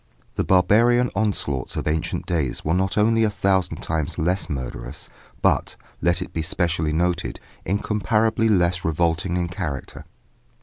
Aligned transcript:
The 0.33 0.43
barbarian 0.43 1.11
onslaughts 1.15 1.75
of 1.75 1.87
ancient 1.87 2.25
days 2.25 2.65
were 2.65 2.73
not 2.73 2.97
only 2.97 3.23
a 3.23 3.29
thousand 3.29 3.83
times 3.83 4.17
less 4.17 4.49
murderous, 4.49 5.11
but, 5.43 5.75
let 6.01 6.23
it 6.23 6.33
be 6.33 6.41
specially 6.41 6.91
noted, 6.91 7.39
incomparably 7.65 8.49
less 8.49 8.83
revolting 8.83 9.37
in 9.37 9.47
character. 9.47 10.05